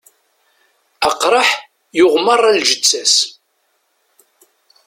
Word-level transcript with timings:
Aqraḥ 1.09 1.49
yuɣ 1.97 2.13
merra 2.25 2.51
lǧett-as. 2.59 3.15